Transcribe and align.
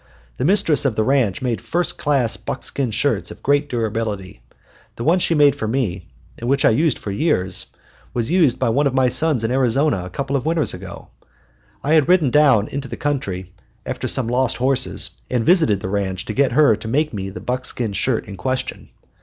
The 0.37 0.45
mistress 0.45 0.83
of 0.83 0.95
the 0.95 1.03
ranch 1.03 1.43
made 1.43 1.61
first 1.61 1.99
class 1.99 2.35
buckskin 2.35 2.89
shirts 2.89 3.29
of 3.29 3.43
great 3.43 3.69
durability. 3.69 4.41
The 4.95 5.03
one 5.03 5.19
she 5.19 5.35
made 5.35 5.55
for 5.55 5.67
me, 5.67 6.07
and 6.39 6.49
which 6.49 6.65
I 6.65 6.71
used 6.71 6.97
for 6.97 7.11
years, 7.11 7.67
was 8.11 8.31
used 8.31 8.57
by 8.57 8.69
one 8.69 8.87
of 8.87 8.95
my 8.95 9.09
sons 9.09 9.43
in 9.43 9.51
Arizona 9.51 10.03
a 10.03 10.09
couple 10.09 10.35
of 10.35 10.43
winters 10.43 10.73
ago. 10.73 11.09
I 11.83 11.93
had 11.93 12.09
ridden 12.09 12.31
down 12.31 12.67
into 12.67 12.87
the 12.87 12.97
country 12.97 13.53
after 13.85 14.07
some 14.07 14.25
lost 14.27 14.57
horses, 14.57 15.11
and 15.29 15.45
visited 15.45 15.81
the 15.81 15.87
ranch 15.89 16.25
to 16.25 16.33
get 16.33 16.53
her 16.53 16.75
to 16.75 16.87
make 16.87 17.13
me 17.13 17.29
the 17.29 17.39
buckskin 17.39 17.93
shirt 17.93 18.27
in 18.27 18.37
question. 18.37 18.89